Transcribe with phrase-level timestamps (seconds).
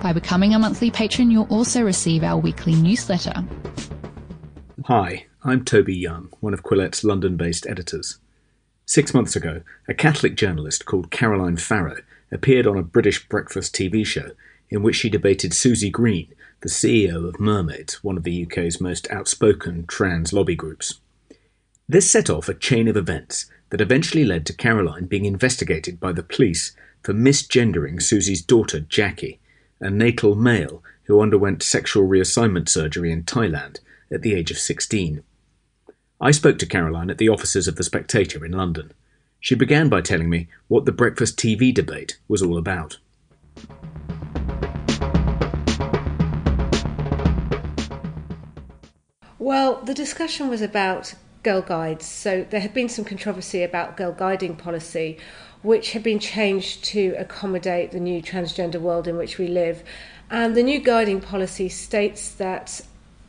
[0.00, 3.44] By becoming a monthly patron, you'll also receive our weekly newsletter.
[4.84, 8.18] Hi, I'm Toby Young, one of Quillette's London based editors.
[8.86, 11.96] Six months ago, a Catholic journalist called Caroline Farrow
[12.30, 14.30] appeared on a British breakfast TV show
[14.70, 19.10] in which she debated Susie Green, the CEO of Mermaids, one of the UK's most
[19.10, 21.00] outspoken trans lobby groups.
[21.88, 26.12] This set off a chain of events that eventually led to Caroline being investigated by
[26.12, 26.72] the police
[27.02, 29.40] for misgendering Susie's daughter, Jackie,
[29.80, 33.78] a natal male who underwent sexual reassignment surgery in Thailand
[34.12, 35.22] at the age of 16.
[36.20, 38.92] I spoke to Caroline at the offices of The Spectator in London.
[39.40, 42.98] She began by telling me what the breakfast TV debate was all about.
[49.38, 52.04] Well, the discussion was about girl guides.
[52.04, 55.18] So there had been some controversy about girl guiding policy,
[55.62, 59.82] which had been changed to accommodate the new transgender world in which we live.
[60.30, 62.82] And the new guiding policy states that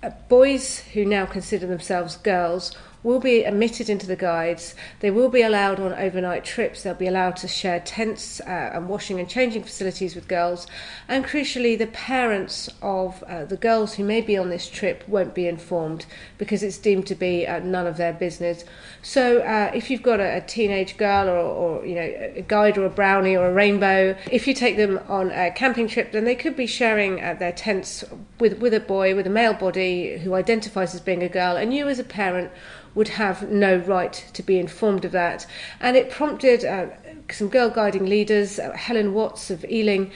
[0.03, 4.75] uh, boys who now consider themselves girls will be admitted into the guides.
[4.99, 6.83] They will be allowed on overnight trips.
[6.83, 10.67] They'll be allowed to share tents uh, and washing and changing facilities with girls.
[11.07, 15.33] And crucially, the parents of uh, the girls who may be on this trip won't
[15.33, 16.05] be informed
[16.37, 18.65] because it's deemed to be uh, none of their business.
[19.01, 22.77] So, uh, if you've got a, a teenage girl or, or, you know a guide
[22.77, 26.25] or a brownie or a rainbow, if you take them on a camping trip, then
[26.25, 28.03] they could be sharing uh, their tents
[28.39, 31.73] with with a boy with a male body who identifies as being a girl, and
[31.73, 32.51] you as a parent
[32.99, 35.47] would have no right to be informed of that.
[35.79, 36.87] And it prompted uh,
[37.31, 40.11] some girl guiding leaders, uh, Helen Watts of Ealing,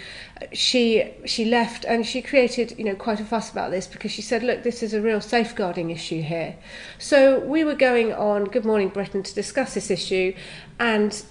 [0.52, 4.22] she she left and she created you know quite a fuss about this because she
[4.22, 6.56] said look this is a real safeguarding issue here
[6.97, 10.34] so we were going on good morning britain to discuss this issue
[10.79, 11.23] and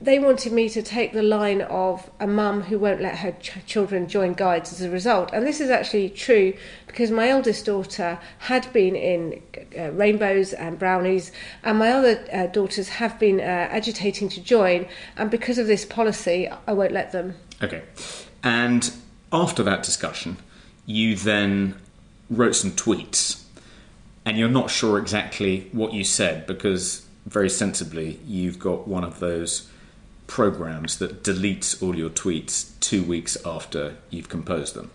[0.00, 3.64] they wanted me to take the line of a mum who won't let her ch-
[3.66, 5.30] children join guides as a result.
[5.32, 6.54] And this is actually true
[6.86, 9.42] because my eldest daughter had been in
[9.78, 14.86] uh, rainbows and brownies, and my other uh, daughters have been uh, agitating to join.
[15.16, 17.36] And because of this policy, I won't let them.
[17.62, 17.82] Okay.
[18.42, 18.92] And
[19.32, 20.36] after that discussion,
[20.84, 21.76] you then
[22.28, 23.44] wrote some tweets,
[24.24, 29.20] and you're not sure exactly what you said because very sensibly you've got one of
[29.20, 29.70] those
[30.26, 34.90] programs that deletes all your tweets two weeks after you've composed them.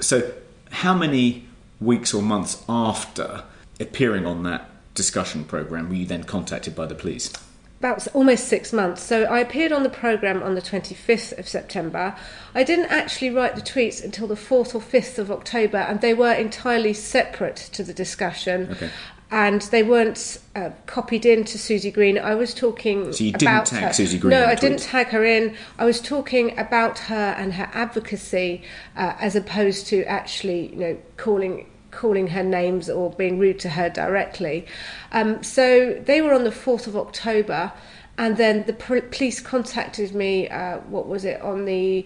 [0.00, 0.32] So,
[0.70, 1.46] how many
[1.80, 3.44] weeks or months after
[3.78, 7.32] appearing on that discussion program were you then contacted by the police?
[7.78, 9.02] about almost six months.
[9.02, 12.16] So I appeared on the programme on the 25th of September.
[12.54, 16.14] I didn't actually write the tweets until the 4th or 5th of October, and they
[16.14, 18.70] were entirely separate to the discussion.
[18.72, 18.90] Okay.
[19.30, 22.16] And they weren't uh, copied into Susie Green.
[22.16, 23.92] I was talking So you didn't about tag her.
[23.92, 24.88] Susie Green No, I didn't tweet?
[24.88, 25.56] tag her in.
[25.78, 28.62] I was talking about her and her advocacy,
[28.96, 33.70] uh, as opposed to actually, you know, calling calling her names or being rude to
[33.70, 34.66] her directly.
[35.12, 37.72] Um, so they were on the 4th of October,
[38.18, 42.04] and then the pr- police contacted me, uh, what was it, on the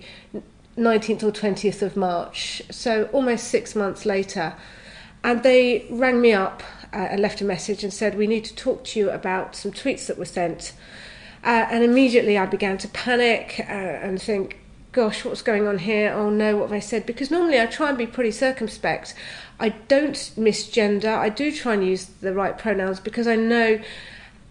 [0.79, 4.55] 19th or 20th of March, so almost six months later.
[5.25, 6.63] And they rang me up
[6.93, 9.73] uh, and left a message and said, We need to talk to you about some
[9.73, 10.73] tweets that were sent.
[11.43, 14.59] Uh, and immediately I began to panic uh, and think,
[14.93, 16.13] gosh, what's going on here?
[16.13, 17.07] Oh no, what have I said?
[17.07, 19.15] Because normally I try and be pretty circumspect.
[19.59, 21.17] I don't misgender.
[21.17, 23.81] I do try and use the right pronouns because I know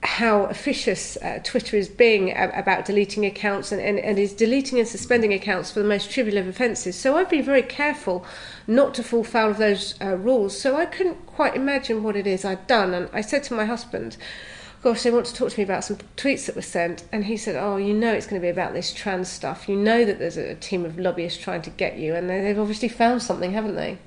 [0.02, 4.88] how officious uh, Twitter is being about deleting accounts and, and, and is deleting and
[4.88, 6.96] suspending accounts for the most trivial of offences.
[6.98, 8.26] So I've been very careful
[8.66, 10.58] not to fall foul of those uh, rules.
[10.58, 12.94] So I couldn't quite imagine what it is I'd done.
[12.94, 14.16] And I said to my husband,
[14.82, 17.04] gosh, they want to talk to me about some tweets that were sent.
[17.12, 19.68] And he said, oh, you know it's going to be about this trans stuff.
[19.68, 22.16] You know that there's a team of lobbyists trying to get you.
[22.16, 23.98] And they- they've obviously found something, haven't they?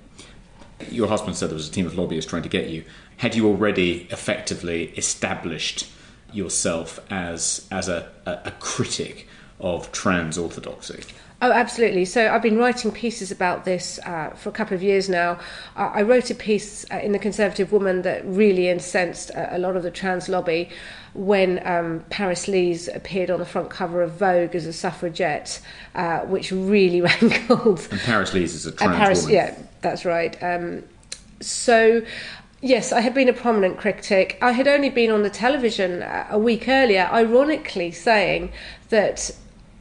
[0.90, 2.84] Your husband said there was a team of lobbyists trying to get you.
[3.18, 5.88] Had you already effectively established
[6.32, 9.28] yourself as as a, a, a critic
[9.60, 11.04] of trans orthodoxy?
[11.42, 12.04] Oh, absolutely.
[12.04, 15.40] So I've been writing pieces about this uh, for a couple of years now.
[15.76, 19.58] Uh, I wrote a piece uh, in the Conservative Woman that really incensed a, a
[19.58, 20.70] lot of the trans lobby
[21.14, 25.60] when um, Paris Lees appeared on the front cover of Vogue as a suffragette,
[25.96, 27.88] uh, which really rankled.
[27.90, 29.34] And Paris Lees is a trans Paris, woman.
[29.34, 30.40] yeah, that's right.
[30.42, 30.84] Um,
[31.40, 32.02] so
[32.64, 34.38] Yes, I had been a prominent critic.
[34.40, 38.52] I had only been on the television a week earlier, ironically saying
[38.88, 39.32] that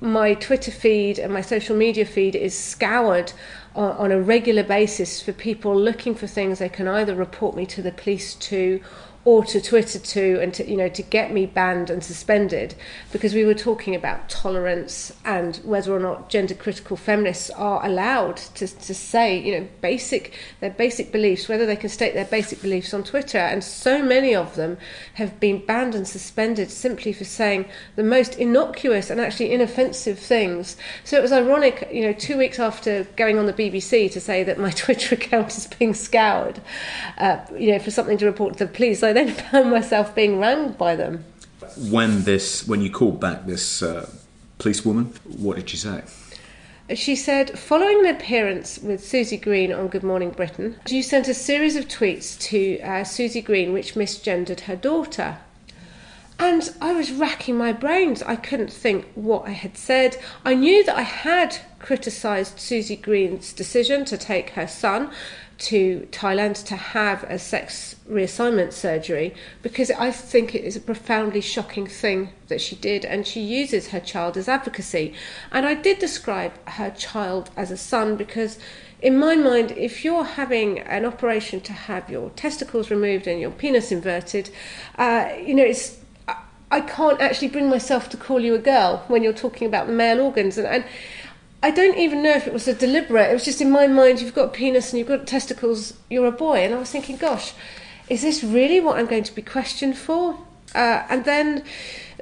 [0.02, 3.34] my Twitter feed and my social media feed is scoured
[3.76, 7.68] on, on, a regular basis for people looking for things they can either report me
[7.68, 8.82] to the police to
[9.24, 12.74] or to Twitter to and to you know to get me banned and suspended
[13.12, 18.38] because we were talking about tolerance and whether or not gender critical feminists are allowed
[18.38, 22.62] to, to say you know basic their basic beliefs whether they can state their basic
[22.62, 23.38] beliefs on Twitter.
[23.38, 24.78] And so many of them
[25.16, 27.66] have been banned and suspended simply for saying
[27.96, 30.78] the most innocuous and actually inoffensive things.
[31.04, 34.44] So it was ironic you know two weeks after going on the BBC to say
[34.44, 36.60] that my Twitter account is being scoured
[37.20, 40.40] uh, you know for something to report to the police I then found myself being
[40.40, 41.24] rang by them.
[41.78, 44.10] When this, when you called back this uh,
[44.58, 46.04] policewoman, what did she say?
[46.94, 51.34] She said, following an appearance with Susie Green on Good Morning Britain, you sent a
[51.34, 55.38] series of tweets to uh, Susie Green which misgendered her daughter.
[56.38, 58.24] And I was racking my brains.
[58.24, 60.18] I couldn't think what I had said.
[60.44, 65.12] I knew that I had criticised Susie Green's decision to take her son
[65.62, 71.42] to Thailand to have a sex reassignment surgery because I think it is a profoundly
[71.42, 75.14] shocking thing that she did, and she uses her child as advocacy.
[75.52, 78.58] And I did describe her child as a son because,
[79.04, 83.52] in my mind, if you're having an operation to have your testicles removed and your
[83.52, 84.50] penis inverted,
[84.98, 86.00] uh, you know, it's
[86.72, 89.94] I can't actually bring myself to call you a girl when you're talking about the
[89.94, 90.86] male organs, and, and
[91.64, 93.30] I don't even know if it was a deliberate.
[93.30, 96.26] It was just in my mind, you've got a penis and you've got testicles, you're
[96.26, 96.60] a boy.
[96.60, 97.54] And I was thinking, gosh,
[98.10, 100.38] is this really what I'm going to be questioned for?
[100.74, 101.64] Uh, and then.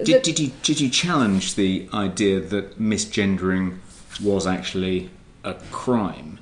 [0.04, 3.80] Did, did, you, did you challenge the idea that misgendering
[4.22, 5.10] was actually
[5.44, 6.40] a crime?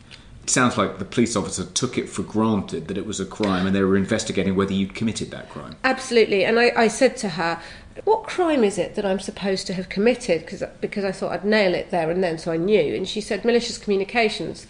[0.47, 3.75] Sounds like the police officer took it for granted that it was a crime and
[3.75, 5.75] they were investigating whether you'd committed that crime.
[5.83, 6.45] Absolutely.
[6.45, 7.61] And I, I said to her,
[8.03, 10.41] what crime is it that I'm supposed to have committed?
[10.41, 12.95] Because because I thought I'd nail it there and then, so I knew.
[12.95, 14.67] And she said malicious communications.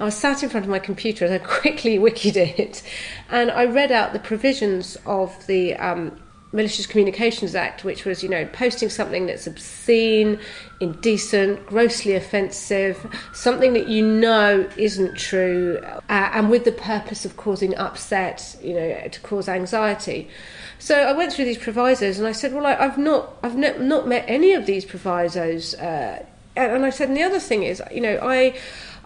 [0.00, 2.82] I was sat in front of my computer and I quickly wikied it,
[3.30, 6.18] and I read out the provisions of the um,
[6.50, 10.38] Malicious Communications Act, which was, you know, posting something that's obscene,
[10.80, 17.36] indecent, grossly offensive, something that you know isn't true, uh, and with the purpose of
[17.36, 20.28] causing upset, you know, to cause anxiety.
[20.78, 23.78] So I went through these provisos, and I said, well, I, have not, I've ne-
[23.78, 26.24] not met any of these provisos, uh,
[26.56, 28.58] and, and I said, and the other thing is, you know, I.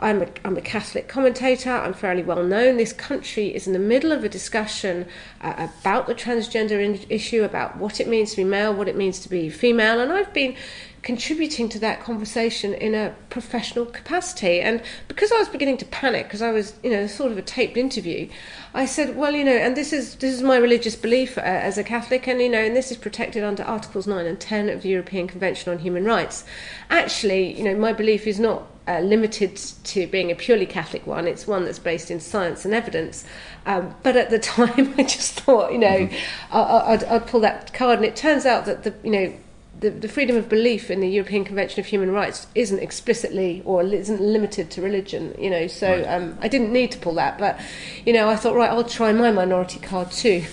[0.03, 1.71] I'm a, I'm a Catholic commentator.
[1.71, 2.77] I'm fairly well known.
[2.77, 5.07] This country is in the middle of a discussion
[5.41, 8.97] uh, about the transgender in- issue, about what it means to be male, what it
[8.97, 10.57] means to be female, and I've been
[11.03, 14.61] contributing to that conversation in a professional capacity.
[14.61, 17.43] And because I was beginning to panic, because I was, you know, sort of a
[17.43, 18.29] taped interview,
[18.73, 21.79] I said, well, you know, and this is this is my religious belief uh, as
[21.79, 24.83] a Catholic, and you know, and this is protected under Articles nine and ten of
[24.83, 26.45] the European Convention on Human Rights.
[26.91, 31.27] Actually, you know, my belief is not uh, limited to being a purely Catholic one.
[31.27, 33.25] It's one that's based in science and evidence.
[33.67, 36.57] Um, but at the time, I just thought, you know, mm-hmm.
[36.57, 39.33] I, would I'd pull that card, and it turns out that the, you know,
[39.81, 43.83] the, the freedom of belief in the European Convention of Human Rights isn't explicitly or
[43.83, 45.67] isn't limited to religion, you know.
[45.67, 46.05] So right.
[46.05, 47.61] um, I didn't need to pull that, but
[48.07, 50.45] you know, I thought, right, I'll try my minority card too.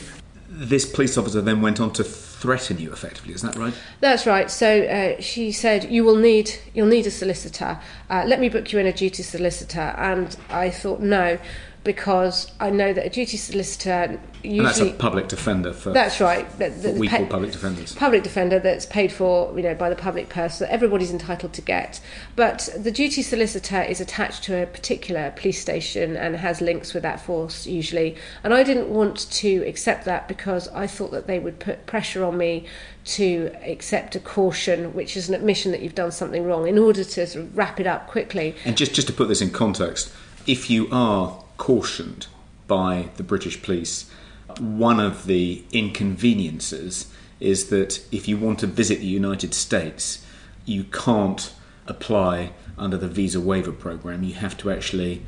[0.49, 2.03] This police officer then went on to
[2.39, 3.73] threaten you effectively, is that right?
[3.99, 4.49] That's right.
[4.49, 7.79] So uh, she said, "You will need you'll need a solicitor.
[8.09, 11.37] Uh, let me book you in a duty solicitor." And I thought, no
[11.83, 14.59] because I know that a duty solicitor usually.
[14.59, 15.91] And that's a public defender for.
[15.91, 16.49] That's right.
[16.59, 17.95] The, the, we call public defenders.
[17.95, 21.61] Public defender that's paid for, you know, by the public purse that everybody's entitled to
[21.61, 22.01] get.
[22.35, 27.03] But the duty solicitor is attached to a particular police station and has links with
[27.03, 28.17] that force usually.
[28.43, 32.25] And I didn't want to accept that because I thought that they would put pressure
[32.25, 32.65] on me
[33.05, 37.03] to accept a caution, which is an admission that you've done something wrong, in order
[37.03, 38.55] to sort of wrap it up quickly.
[38.65, 40.13] And just just to put this in context,
[40.45, 42.25] if you are cautioned
[42.65, 44.09] by the British police.
[44.57, 50.25] One of the inconveniences is that if you want to visit the United States,
[50.65, 51.53] you can't
[51.85, 54.23] apply under the visa waiver program.
[54.23, 55.21] You have to actually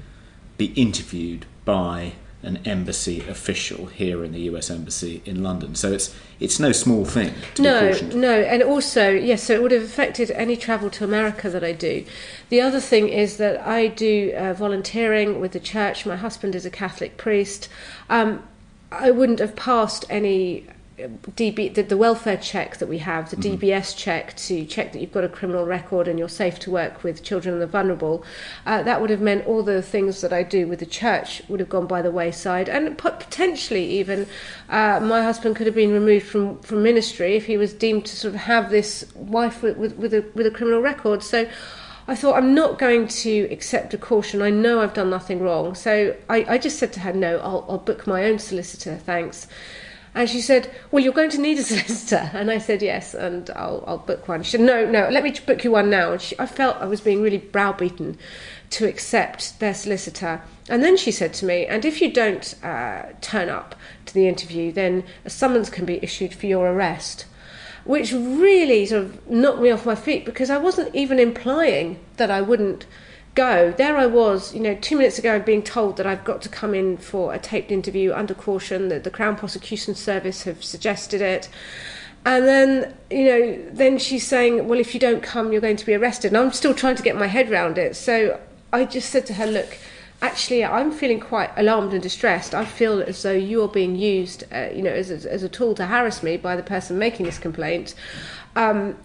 [0.57, 5.75] be interviewed by an embassy official here in the US Embassy in London.
[5.75, 7.33] So it's it's no small thing.
[7.59, 11.63] no, no, and also yes, so it would have affected any travel to America that
[11.63, 12.03] I do.
[12.49, 16.05] The other thing is that I do uh, volunteering with the church.
[16.05, 17.69] My husband is a Catholic priest.
[18.09, 18.43] Um,
[18.91, 20.65] I wouldn't have passed any
[20.97, 23.55] DB, the, the, welfare check that we have, the mm-hmm.
[23.55, 27.03] DBS check to check that you've got a criminal record and you're safe to work
[27.03, 28.23] with children and the vulnerable,
[28.65, 31.59] uh, that would have meant all the things that I do with the church would
[31.59, 32.69] have gone by the wayside.
[32.69, 34.27] And potentially, even
[34.69, 38.15] uh, my husband could have been removed from, from ministry if he was deemed to
[38.15, 41.23] sort of have this wife with, with, with, a, with a criminal record.
[41.23, 41.47] So
[42.07, 44.41] I thought, I'm not going to accept a caution.
[44.41, 45.75] I know I've done nothing wrong.
[45.75, 49.47] So I, I just said to her, no, I'll, I'll book my own solicitor, thanks.
[50.13, 52.29] And she said, Well, you're going to need a solicitor.
[52.33, 54.43] And I said, Yes, and I'll, I'll book one.
[54.43, 56.13] She said, No, no, let me book you one now.
[56.13, 58.17] And she, I felt I was being really browbeaten
[58.71, 60.41] to accept their solicitor.
[60.69, 63.75] And then she said to me, And if you don't uh, turn up
[64.07, 67.25] to the interview, then a summons can be issued for your arrest.
[67.83, 72.29] Which really sort of knocked me off my feet because I wasn't even implying that
[72.29, 72.85] I wouldn't
[73.35, 73.71] go.
[73.71, 76.73] There I was, you know, two minutes ago being told that I've got to come
[76.73, 81.49] in for a taped interview under caution, that the Crown Prosecution Service have suggested it.
[82.25, 85.85] And then, you know, then she's saying, well, if you don't come, you're going to
[85.85, 86.27] be arrested.
[86.29, 87.95] And I'm still trying to get my head around it.
[87.95, 88.39] So
[88.71, 89.77] I just said to her, look,
[90.21, 92.53] actually, I'm feeling quite alarmed and distressed.
[92.53, 95.73] I feel as though you're being used, uh, you know, as a, as a tool
[95.75, 97.95] to harass me by the person making this complaint.
[98.55, 98.97] Um,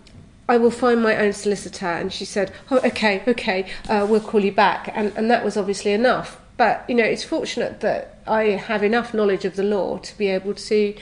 [0.48, 1.86] I will find my own solicitor.
[1.86, 4.90] And she said, Oh, okay, okay, uh, we'll call you back.
[4.94, 6.40] And, and that was obviously enough.
[6.56, 10.28] But, you know, it's fortunate that I have enough knowledge of the law to be
[10.28, 10.96] able to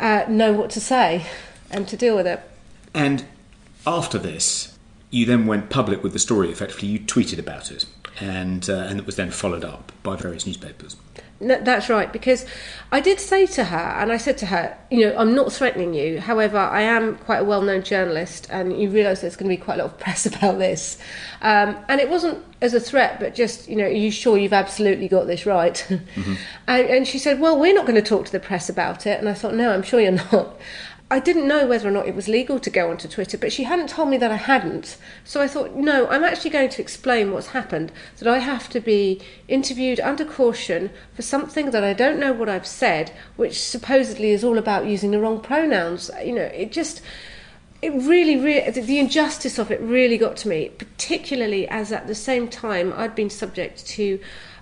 [0.00, 1.26] uh, know what to say
[1.70, 2.40] and to deal with it.
[2.94, 3.24] And
[3.86, 4.76] after this,
[5.10, 6.88] you then went public with the story, effectively.
[6.88, 7.86] You tweeted about it,
[8.20, 10.96] and, uh, and it was then followed up by various newspapers.
[11.40, 12.44] No, that's right, because
[12.90, 15.94] I did say to her, and I said to her, you know, I'm not threatening
[15.94, 16.20] you.
[16.20, 19.62] However, I am quite a well known journalist, and you realise there's going to be
[19.62, 20.98] quite a lot of press about this.
[21.40, 24.52] Um, and it wasn't as a threat, but just, you know, are you sure you've
[24.52, 25.86] absolutely got this right?
[25.88, 26.34] Mm-hmm.
[26.66, 29.20] and, and she said, well, we're not going to talk to the press about it.
[29.20, 30.56] And I thought, no, I'm sure you're not.
[31.10, 33.64] I didn't know whether or not it was legal to go onto Twitter, but she
[33.64, 34.98] hadn't told me that I hadn't.
[35.24, 37.92] So I thought, no, I'm actually going to explain what's happened.
[38.18, 42.50] That I have to be interviewed under caution for something that I don't know what
[42.50, 46.10] I've said, which supposedly is all about using the wrong pronouns.
[46.22, 47.00] You know, it just.
[47.80, 52.14] It really, really, the injustice of it really got to me, particularly as at the
[52.14, 54.18] same time I'd been subject to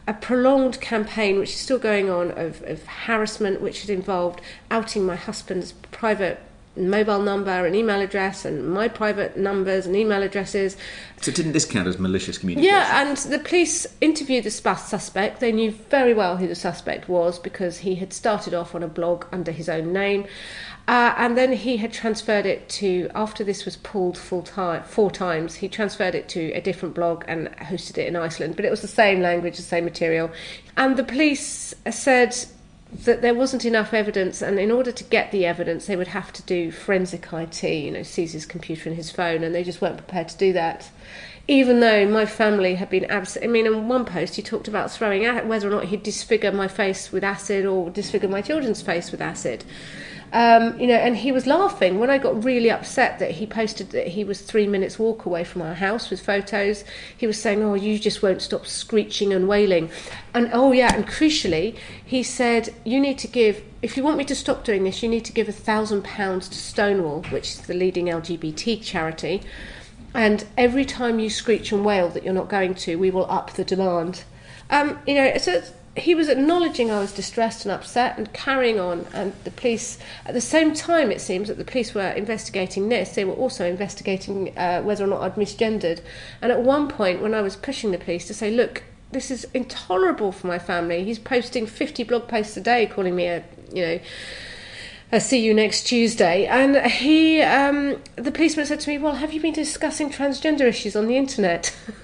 [0.06, 5.04] a prolonged campaign, which is still going on, of, of harassment, which had involved outing
[5.04, 6.40] my husband's private
[6.76, 10.76] mobile number and email address and my private numbers and email addresses.
[11.20, 12.70] So didn't this count as malicious communication?
[12.70, 15.40] Yeah, and the police interviewed the suspect.
[15.40, 18.88] They knew very well who the suspect was because he had started off on a
[18.88, 20.26] blog under his own name.
[20.88, 25.10] Uh, and then he had transferred it to, after this was pulled full time, four
[25.10, 28.54] times, he transferred it to a different blog and hosted it in Iceland.
[28.54, 30.30] But it was the same language, the same material.
[30.76, 32.36] And the police said
[33.04, 36.32] that there wasn't enough evidence, and in order to get the evidence, they would have
[36.34, 39.80] to do forensic IT, you know, seize his computer and his phone, and they just
[39.80, 40.88] weren't prepared to do that.
[41.48, 44.90] Even though my family had been absent, I mean, in one post he talked about
[44.90, 48.82] throwing out whether or not he'd disfigure my face with acid or disfigure my children's
[48.82, 49.64] face with acid.
[50.32, 53.90] Um, you know, and he was laughing when I got really upset that he posted
[53.90, 56.84] that he was three minutes walk away from our house with photos.
[57.16, 59.90] He was saying, "Oh, you just won't stop screeching and wailing,"
[60.34, 64.24] and oh yeah, and crucially, he said, "You need to give if you want me
[64.24, 67.60] to stop doing this, you need to give a thousand pounds to Stonewall, which is
[67.60, 69.42] the leading LGBT charity."
[70.12, 73.52] And every time you screech and wail that you're not going to, we will up
[73.52, 74.24] the demand.
[74.70, 75.62] Um, you know, so
[75.96, 79.06] he was acknowledging I was distressed and upset and carrying on.
[79.12, 83.14] And the police, at the same time, it seems that the police were investigating this,
[83.14, 86.00] they were also investigating uh, whether or not I'd misgendered.
[86.42, 89.46] And at one point, when I was pushing the police to say, look, this is
[89.54, 93.82] intolerable for my family, he's posting 50 blog posts a day calling me a, you
[93.82, 94.00] know,
[95.12, 96.46] uh, see you next Tuesday.
[96.46, 100.96] And he, um, the policeman said to me, Well, have you been discussing transgender issues
[100.96, 101.76] on the internet?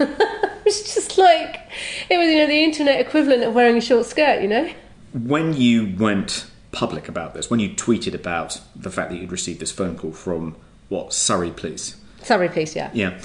[0.64, 1.60] it's just like,
[2.08, 4.70] it was, you know, the internet equivalent of wearing a short skirt, you know?
[5.12, 9.60] When you went public about this, when you tweeted about the fact that you'd received
[9.60, 10.56] this phone call from,
[10.88, 11.96] what, Surrey Police?
[12.22, 12.90] Surrey Police, yeah.
[12.92, 13.20] Yeah.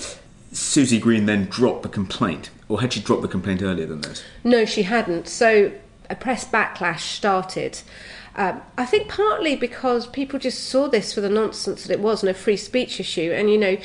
[0.52, 4.24] Susie Green then dropped the complaint, or had she dropped the complaint earlier than this?
[4.44, 5.28] No, she hadn't.
[5.28, 5.72] So
[6.10, 7.82] a press backlash started.
[8.36, 12.30] Um, I think partly because people just saw this for the nonsense that it wasn't
[12.30, 13.78] a free speech issue, and you know,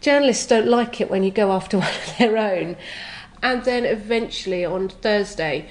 [0.00, 2.76] journalists don't like it when you go after one of their own.
[3.44, 5.68] And then eventually on Thursday,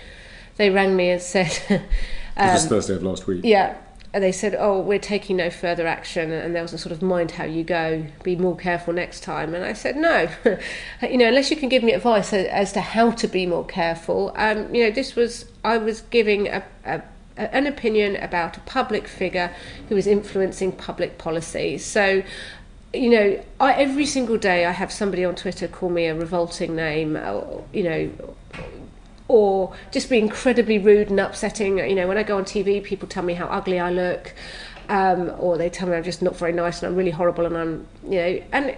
[0.58, 1.60] they rang me and said,
[2.38, 3.75] um, "This is Thursday of last week." Yeah,
[4.13, 7.01] and they said, "Oh, we're taking no further action," and there was a sort of
[7.01, 10.30] "mind how you go, be more careful next time." And I said, "No,
[11.01, 14.32] you know, unless you can give me advice as, to how to be more careful."
[14.36, 17.01] Um, you know, this was I was giving a, a
[17.38, 19.53] a, an opinion about a public figure
[19.89, 21.77] who is influencing public policy.
[21.77, 22.24] So,
[22.93, 26.75] you know, I, every single day I have somebody on Twitter call me a revolting
[26.75, 28.35] name, or, you know,
[29.27, 31.79] or just be incredibly rude and upsetting.
[31.79, 34.33] You know, when I go on TV, people tell me how ugly I look,
[34.89, 37.57] um, or they tell me I'm just not very nice and I'm really horrible and
[37.57, 38.75] I'm, you know, and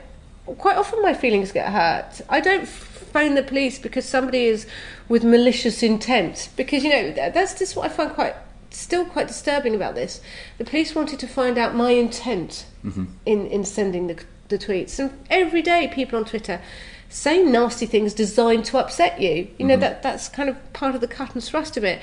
[0.57, 2.21] quite often my feelings get hurt.
[2.29, 4.67] I don't phone the police because somebody is
[5.09, 6.49] with malicious intent.
[6.55, 8.35] Because you know that's just what I find quite
[8.75, 10.21] still quite disturbing about this.
[10.57, 13.05] The police wanted to find out my intent mm-hmm.
[13.25, 16.61] in in sending the the tweets, and every day people on Twitter
[17.09, 19.47] say nasty things designed to upset you.
[19.57, 19.81] You know mm-hmm.
[19.81, 22.01] that that's kind of part of the cut and thrust of it.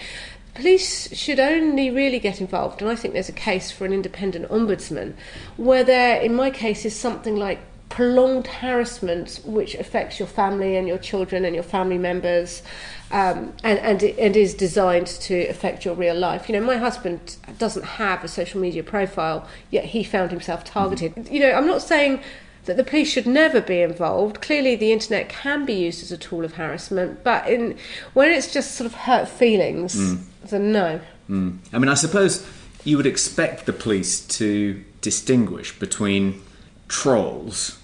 [0.54, 4.50] Police should only really get involved, and I think there's a case for an independent
[4.50, 5.14] ombudsman,
[5.56, 7.60] where there, in my case, is something like
[7.92, 12.62] prolonged harassment which affects your family and your children and your family members
[13.10, 16.48] um, and, and, and is designed to affect your real life.
[16.48, 21.28] You know, my husband doesn't have a social media profile, yet he found himself targeted.
[21.30, 22.22] You know, I'm not saying
[22.64, 24.40] that the police should never be involved.
[24.40, 27.76] Clearly, the internet can be used as a tool of harassment, but in
[28.14, 30.22] when it's just sort of hurt feelings, mm.
[30.48, 30.98] then no.
[31.28, 31.58] Mm.
[31.74, 32.48] I mean, I suppose
[32.84, 36.40] you would expect the police to distinguish between
[36.88, 37.78] trolls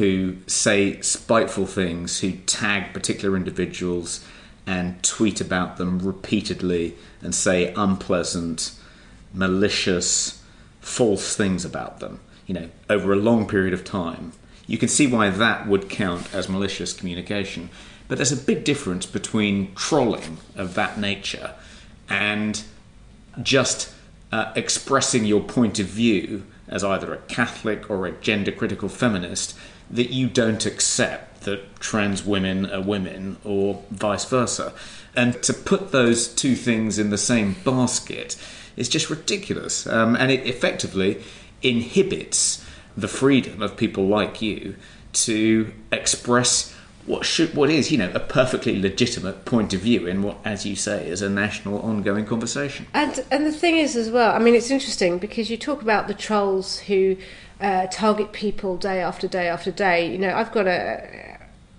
[0.00, 4.26] who say spiteful things, who tag particular individuals
[4.66, 8.72] and tweet about them repeatedly and say unpleasant,
[9.34, 10.42] malicious,
[10.80, 14.32] false things about them, you know, over a long period of time.
[14.66, 17.68] You can see why that would count as malicious communication.
[18.08, 21.52] But there's a big difference between trolling of that nature
[22.08, 22.62] and
[23.42, 23.92] just
[24.32, 29.54] uh, expressing your point of view as either a Catholic or a gender critical feminist
[29.90, 34.72] that you don't accept that trans women are women or vice versa.
[35.16, 38.36] And to put those two things in the same basket
[38.76, 39.86] is just ridiculous.
[39.86, 41.22] Um, and it effectively
[41.62, 42.64] inhibits
[42.96, 44.76] the freedom of people like you
[45.12, 46.74] to express
[47.06, 50.66] what should what is you know a perfectly legitimate point of view in what as
[50.66, 54.38] you say is a national ongoing conversation and and the thing is as well i
[54.38, 57.16] mean it's interesting because you talk about the trolls who
[57.60, 60.10] uh, target people day after day after day.
[60.10, 61.29] You know, I've got a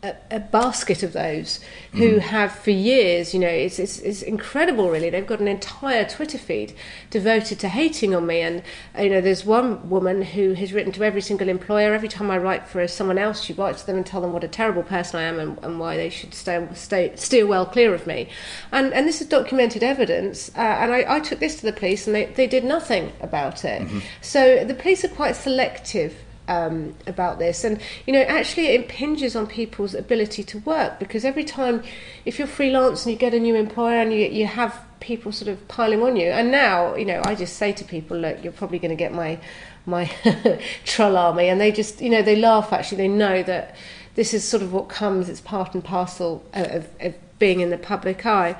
[0.03, 1.59] a, a, basket of those
[1.93, 2.19] who mm.
[2.19, 5.11] have for years, you know, it's, it's, it's, incredible really.
[5.11, 6.73] They've got an entire Twitter feed
[7.11, 8.41] devoted to hating on me.
[8.41, 8.63] And,
[8.99, 11.93] you know, there's one woman who has written to every single employer.
[11.93, 14.43] Every time I write for someone else, she writes to them and tell them what
[14.43, 17.93] a terrible person I am and, and why they should stay, stay, steer well clear
[17.93, 18.29] of me.
[18.71, 20.49] And, and this is documented evidence.
[20.55, 23.63] Uh, and I, I, took this to the police and they, they did nothing about
[23.63, 23.83] it.
[23.83, 23.99] Mm-hmm.
[24.21, 26.15] So the police are quite selective
[26.47, 27.63] um, about this.
[27.63, 31.83] And, you know, actually it impinges on people's ability to work because every time,
[32.25, 35.49] if you're freelance and you get a new employer and you, you have people sort
[35.49, 38.53] of piling on you, and now, you know, I just say to people, look, you're
[38.53, 39.39] probably going to get my,
[39.85, 40.05] my
[40.85, 41.47] troll army.
[41.47, 42.97] And they just, you know, they laugh actually.
[42.97, 43.75] They know that
[44.15, 47.77] this is sort of what comes, it's part and parcel of, of being in the
[47.77, 48.55] public eye.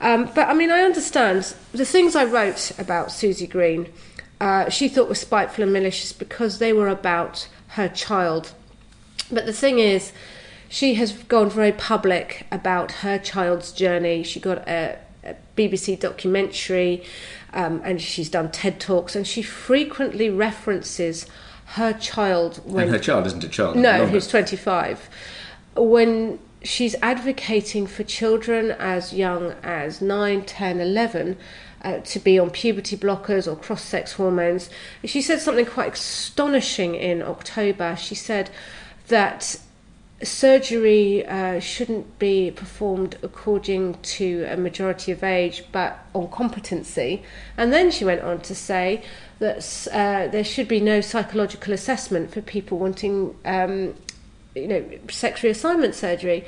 [0.00, 3.86] Um, but I mean, I understand the things I wrote about Susie Green
[4.42, 8.52] uh, she thought were spiteful and malicious because they were about her child.
[9.30, 10.12] But the thing is,
[10.68, 14.24] she has gone very public about her child's journey.
[14.24, 17.04] She got a, a BBC documentary
[17.52, 21.26] um, and she's done TED Talks, and she frequently references
[21.76, 22.60] her child.
[22.64, 23.76] When, and her child isn't a child.
[23.76, 25.08] No, who's 25.
[25.76, 31.36] When she's advocating for children as young as 9, 10, 11
[31.82, 34.70] uh, to be on puberty blockers or cross sex hormones.
[35.04, 37.96] She said something quite astonishing in October.
[37.96, 38.50] She said
[39.08, 39.56] that
[40.22, 47.22] surgery uh, shouldn't be performed according to a majority of age but on competency.
[47.56, 49.04] And then she went on to say
[49.40, 53.94] that uh, there should be no psychological assessment for people wanting, um,
[54.54, 56.46] you know, sex reassignment surgery.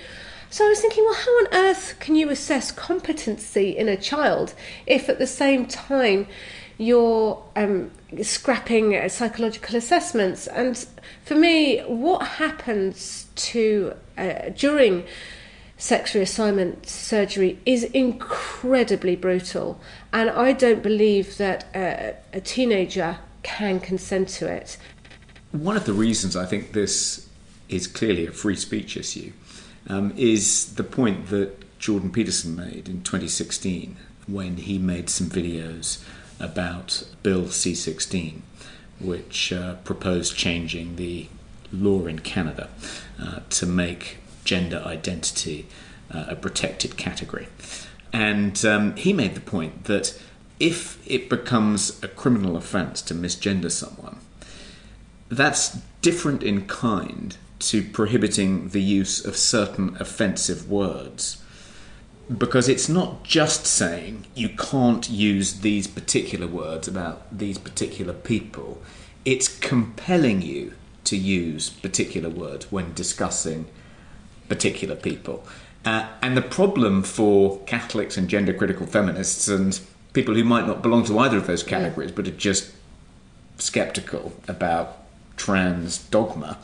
[0.55, 4.55] So I was thinking, well, how on earth can you assess competency in a child
[4.87, 6.29] if at the same time
[6.79, 7.91] you're um,
[8.23, 10.47] scrapping psychological assessments?
[10.47, 10.79] And
[11.25, 15.05] for me, what happens to uh, during
[15.77, 19.81] sex reassignment surgery is incredibly brutal,
[20.13, 24.79] and I don't believe that uh, a teenager can consent to it.
[25.51, 27.29] One of the reasons I think this
[27.69, 29.33] is clearly a free speech issue
[29.89, 36.03] um, is the point that Jordan Peterson made in 2016 when he made some videos
[36.41, 38.43] about Bill C 16,
[39.01, 41.29] which uh, proposed changing the
[41.73, 42.69] law in Canada
[43.21, 45.67] uh, to make gender identity
[46.13, 47.49] uh, a protected category.
[48.13, 50.19] And um, he made the point that
[50.61, 54.19] if it becomes a criminal offence to misgender someone,
[55.29, 61.43] that's different in kind to prohibiting the use of certain offensive words.
[62.37, 68.81] Because it's not just saying you can't use these particular words about these particular people,
[69.25, 70.73] it's compelling you
[71.05, 73.67] to use particular words when discussing
[74.49, 75.47] particular people.
[75.85, 79.79] Uh, and the problem for Catholics and gender critical feminists and
[80.15, 82.73] people who might not belong to either of those categories but are just
[83.59, 84.99] skeptical about
[85.37, 86.59] trans dogma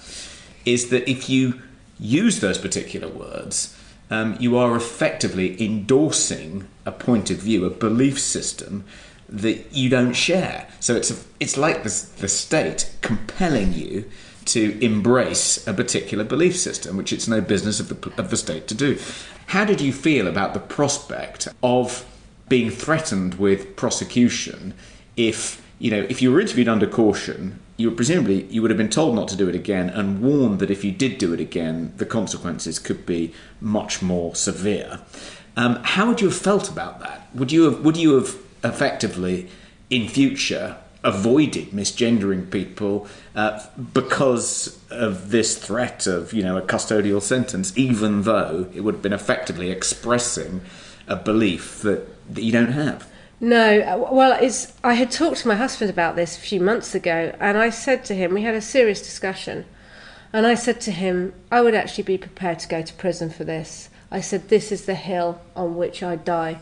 [0.65, 1.61] is that if you
[1.99, 3.77] use those particular words,
[4.11, 8.85] um, you are effectively endorsing a point of view, a belief system
[9.29, 10.67] that you don't share.
[10.81, 14.11] So it's a, it's like the, the state compelling you
[14.47, 18.67] to embrace a particular belief system, which it's no business of the, of the state
[18.69, 18.99] to do.
[19.47, 22.05] How did you feel about the prospect of
[22.49, 24.75] being threatened with prosecution
[25.17, 28.91] if you know if you were interviewed under caution you presumably you would have been
[28.91, 31.93] told not to do it again and warned that if you did do it again,
[31.97, 35.01] the consequences could be much more severe.
[35.57, 37.29] Um, how would you have felt about that?
[37.35, 39.49] Would you have would you have effectively
[39.89, 43.59] in future avoided misgendering people uh,
[43.95, 49.03] because of this threat of you know a custodial sentence, even though it would have
[49.03, 50.61] been effectively expressing
[51.09, 53.10] a belief that, that you don't have?
[53.43, 56.95] No, uh, well, it's, I had talked to my husband about this a few months
[56.95, 59.65] ago, and I said to him, we had a serious discussion,
[60.31, 63.45] and I said to him, I would actually be prepared to go to prison for
[63.45, 63.89] this.
[64.11, 66.59] I said, this is the hill on which I die.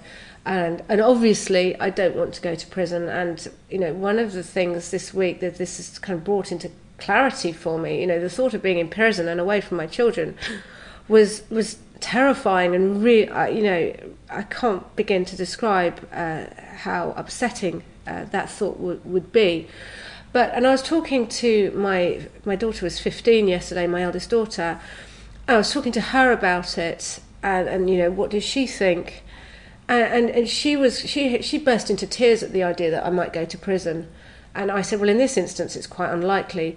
[0.46, 3.08] And, and obviously, I don't want to go to prison.
[3.08, 6.52] And, you know, one of the things this week that this has kind of brought
[6.52, 9.76] into clarity for me, you know, the thought of being in prison and away from
[9.76, 10.36] my children
[11.08, 13.92] was, was terrifying and really, uh, you know,
[14.30, 19.68] I can't begin to describe uh, how upsetting uh, that thought would, would be.
[20.32, 24.80] But and I was talking to my my daughter was 15 yesterday, my eldest daughter.
[25.46, 29.22] I was talking to her about it, and, and you know what does she think?
[29.88, 33.10] And, and and she was she she burst into tears at the idea that I
[33.10, 34.08] might go to prison,
[34.54, 36.76] and I said, well, in this instance, it's quite unlikely.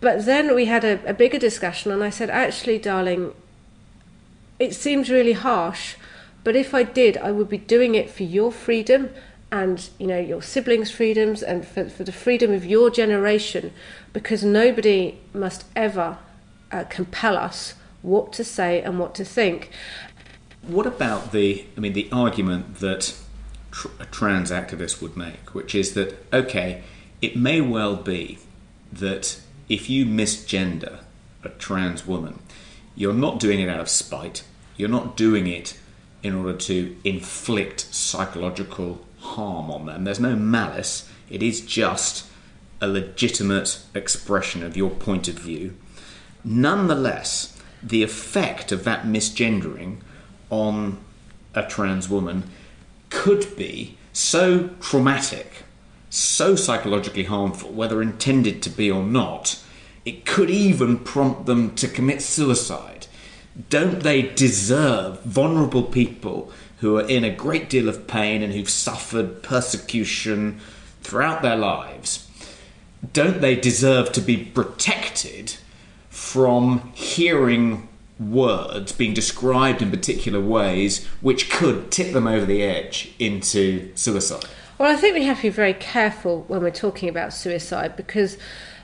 [0.00, 3.34] But then we had a, a bigger discussion, and I said, actually, darling,
[4.58, 5.96] it seems really harsh,
[6.44, 9.10] but if I did, I would be doing it for your freedom
[9.50, 13.72] and you know your siblings' freedoms and for, for the freedom of your generation,
[14.12, 16.18] because nobody must ever
[16.70, 19.70] uh, compel us what to say and what to think.
[20.62, 21.64] What about the?
[21.76, 23.16] I mean, the argument that
[23.70, 26.82] tr- a trans activist would make, which is that okay,
[27.22, 28.38] it may well be
[28.92, 31.00] that if you misgender
[31.44, 32.40] a trans woman,
[32.98, 34.42] you're not doing it out of spite.
[34.76, 35.78] You're not doing it
[36.24, 40.02] in order to inflict psychological harm on them.
[40.02, 41.08] There's no malice.
[41.30, 42.26] It is just
[42.80, 45.76] a legitimate expression of your point of view.
[46.42, 49.98] Nonetheless, the effect of that misgendering
[50.50, 50.98] on
[51.54, 52.50] a trans woman
[53.10, 55.62] could be so traumatic,
[56.10, 59.62] so psychologically harmful, whether intended to be or not,
[60.08, 63.06] it could even prompt them to commit suicide.
[63.68, 68.70] Don't they deserve vulnerable people who are in a great deal of pain and who've
[68.70, 70.60] suffered persecution
[71.02, 72.26] throughout their lives?
[73.12, 75.56] Don't they deserve to be protected
[76.08, 77.86] from hearing
[78.18, 84.46] words being described in particular ways which could tip them over the edge into suicide?
[84.78, 88.38] Well, I think we have to be very careful when we're talking about suicide because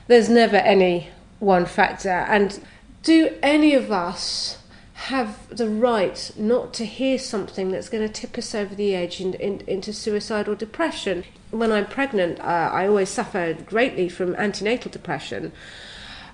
[0.07, 2.09] there's never any one factor.
[2.09, 2.59] And
[3.03, 4.59] do any of us
[4.93, 9.19] have the right not to hear something that's going to tip us over the edge
[9.19, 11.23] in, in, into suicide or depression?
[11.51, 15.51] When I'm pregnant, uh, I always suffered greatly from antenatal depression.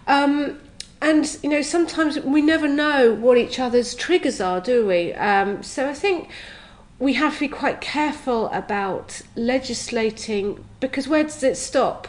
[0.08, 0.60] Um,
[1.02, 5.64] and you know sometimes we never know what each other's triggers are do we um,
[5.64, 6.30] so i think
[7.00, 12.08] we have to be quite careful about legislating because where does it stop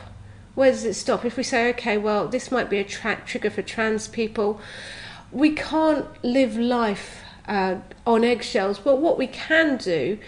[0.55, 1.25] where does it stop?
[1.25, 4.61] If we say, okay, well, this might be a tra- trigger for trans people,
[5.31, 8.79] we can't live life uh, on eggshells.
[8.79, 10.19] But what we can do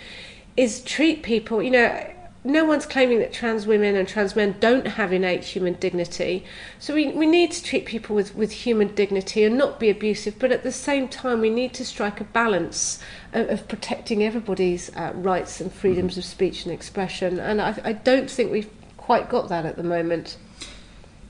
[0.57, 2.11] is treat people, you know,
[2.47, 6.45] no one's claiming that trans women and trans men don't have innate human dignity.
[6.79, 10.39] So we, we need to treat people with, with human dignity and not be abusive,
[10.39, 12.99] but at the same time, we need to strike a balance
[13.33, 16.21] of, of protecting everybody's uh, rights and freedoms mm-hmm.
[16.21, 17.41] of speech and expression.
[17.41, 18.71] And I, I don't think we've
[19.05, 20.39] quite got that at the moment.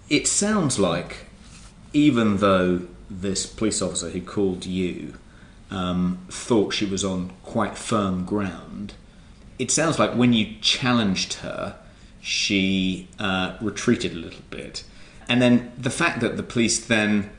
[0.08, 1.26] It sounds like,
[1.92, 5.14] even though this police officer who called you
[5.72, 8.94] um, thought she was on quite firm ground,
[9.58, 11.76] it sounds like when you challenged her,
[12.20, 14.84] she uh, retreated a little bit.
[15.28, 17.30] And then the fact that the police then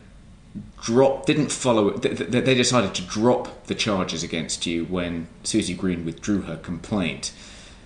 [0.82, 6.04] dropped, didn't follow it, they decided to drop the charges against you when Susie Green
[6.04, 7.32] withdrew her complaint,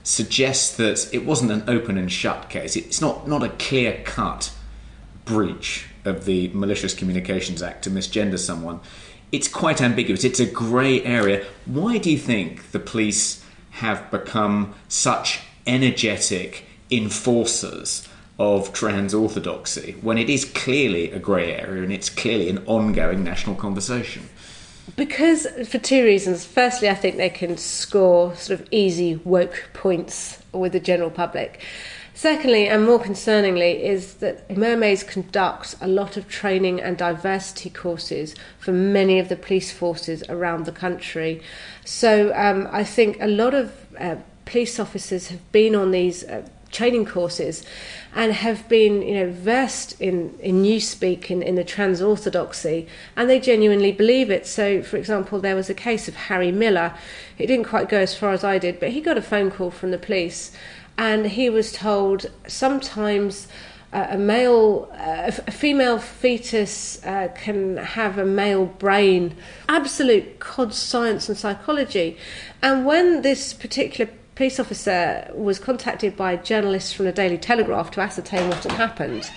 [0.03, 2.75] suggests that it wasn't an open and shut case.
[2.75, 4.51] It's not, not a clear cut
[5.25, 8.79] breach of the Malicious Communications Act to misgender someone.
[9.31, 10.23] It's quite ambiguous.
[10.23, 11.45] It's a grey area.
[11.65, 18.07] Why do you think the police have become such energetic enforcers
[18.39, 23.23] of trans orthodoxy when it is clearly a grey area and it's clearly an ongoing
[23.23, 24.23] national conversation?
[24.95, 26.45] Because, for two reasons.
[26.45, 31.61] Firstly, I think they can score sort of easy woke points with the general public.
[32.13, 38.35] Secondly, and more concerningly, is that Mermaids conduct a lot of training and diversity courses
[38.59, 41.41] for many of the police forces around the country.
[41.85, 46.45] So um, I think a lot of uh, police officers have been on these uh,
[46.71, 47.65] training courses
[48.13, 52.87] and have been you know versed in in new speak in, in the trans orthodoxy
[53.15, 56.93] and they genuinely believe it so for example there was a case of Harry Miller
[57.37, 59.71] it didn't quite go as far as I did but he got a phone call
[59.71, 60.51] from the police
[60.97, 63.47] and he was told sometimes
[63.91, 69.35] uh, a male, uh, a female fetus uh, can have a male brain.
[69.67, 72.17] Absolute cod science and psychology.
[72.61, 77.99] And when this particular police officer was contacted by journalists from the Daily Telegraph to
[77.99, 79.29] ascertain what had happened,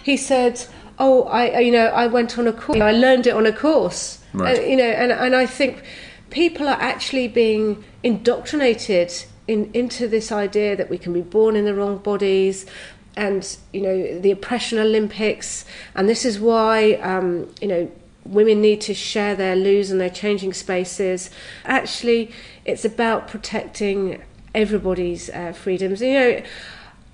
[0.00, 0.64] he said,
[0.96, 2.80] "Oh, I, you know, I went on a course.
[2.80, 4.22] I learned it on a course.
[4.32, 4.56] Right.
[4.56, 5.82] Uh, you know, and and I think
[6.30, 11.64] people are actually being indoctrinated in, into this idea that we can be born in
[11.64, 12.64] the wrong bodies
[13.16, 15.64] and you know the oppression olympics
[15.94, 17.90] and this is why um, you know
[18.24, 21.30] women need to share their loos and their changing spaces
[21.64, 22.32] actually
[22.64, 24.20] it's about protecting
[24.54, 26.00] everybody's uh, freedoms.
[26.00, 26.42] You know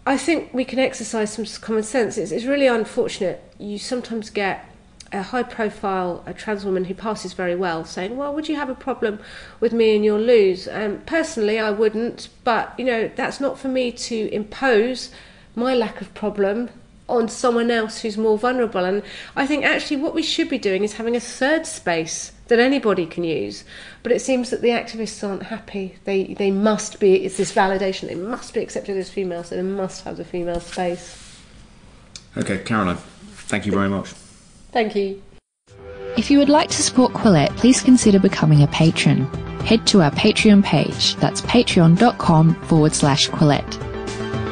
[0.06, 2.16] i think we can exercise some common sense.
[2.16, 3.42] It's, it's really unfortunate.
[3.58, 4.64] You sometimes get
[5.12, 8.70] a high profile a trans woman who passes very well saying well would you have
[8.70, 9.18] a problem
[9.58, 13.66] with me and your loos um, personally i wouldn't but you know that's not for
[13.66, 15.10] me to impose
[15.56, 16.70] my lack of problem
[17.10, 18.84] on someone else who's more vulnerable.
[18.84, 19.02] And
[19.36, 23.06] i think actually what we should be doing is having a third space that anybody
[23.06, 23.64] can use.
[24.02, 25.96] But it seems that the activists aren't happy.
[26.04, 28.08] They they must be it's this validation.
[28.08, 31.38] They must be accepted as females so they must have the female space.
[32.36, 32.98] Okay caroline
[33.50, 34.08] thank you very much.
[34.72, 35.22] Thank you.
[36.16, 39.26] If you would like to support Quillette, please consider becoming a patron.
[39.64, 43.89] Head to our Patreon page, that's patreon.com forward slash Quillette.